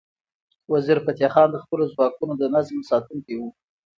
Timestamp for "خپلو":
1.63-1.83